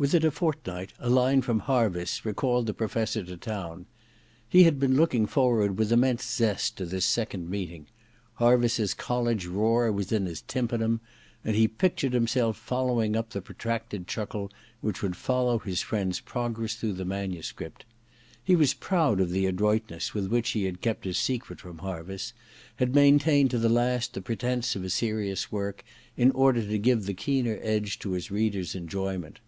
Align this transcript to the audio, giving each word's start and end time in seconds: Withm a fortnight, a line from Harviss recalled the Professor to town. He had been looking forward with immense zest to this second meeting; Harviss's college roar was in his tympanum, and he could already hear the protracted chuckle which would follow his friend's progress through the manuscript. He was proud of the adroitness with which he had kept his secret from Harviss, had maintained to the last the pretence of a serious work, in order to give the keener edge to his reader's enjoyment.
Withm 0.00 0.22
a 0.22 0.30
fortnight, 0.30 0.92
a 1.00 1.10
line 1.10 1.42
from 1.42 1.58
Harviss 1.62 2.24
recalled 2.24 2.66
the 2.66 2.72
Professor 2.72 3.24
to 3.24 3.36
town. 3.36 3.86
He 4.48 4.62
had 4.62 4.78
been 4.78 4.94
looking 4.94 5.26
forward 5.26 5.76
with 5.76 5.90
immense 5.90 6.22
zest 6.22 6.76
to 6.76 6.86
this 6.86 7.04
second 7.04 7.50
meeting; 7.50 7.88
Harviss's 8.34 8.94
college 8.94 9.46
roar 9.46 9.90
was 9.90 10.12
in 10.12 10.26
his 10.26 10.42
tympanum, 10.42 11.00
and 11.44 11.56
he 11.56 11.66
could 11.66 11.98
already 12.14 12.28
hear 12.32 13.24
the 13.28 13.42
protracted 13.44 14.06
chuckle 14.06 14.52
which 14.80 15.02
would 15.02 15.16
follow 15.16 15.58
his 15.58 15.82
friend's 15.82 16.20
progress 16.20 16.74
through 16.76 16.92
the 16.92 17.04
manuscript. 17.04 17.84
He 18.40 18.54
was 18.54 18.74
proud 18.74 19.18
of 19.20 19.30
the 19.30 19.46
adroitness 19.46 20.14
with 20.14 20.28
which 20.28 20.50
he 20.50 20.66
had 20.66 20.80
kept 20.80 21.06
his 21.06 21.18
secret 21.18 21.58
from 21.58 21.78
Harviss, 21.78 22.32
had 22.76 22.94
maintained 22.94 23.50
to 23.50 23.58
the 23.58 23.68
last 23.68 24.14
the 24.14 24.22
pretence 24.22 24.76
of 24.76 24.84
a 24.84 24.90
serious 24.90 25.50
work, 25.50 25.82
in 26.16 26.30
order 26.30 26.62
to 26.64 26.78
give 26.78 27.04
the 27.06 27.14
keener 27.14 27.58
edge 27.62 27.98
to 27.98 28.12
his 28.12 28.30
reader's 28.30 28.76
enjoyment. 28.76 29.40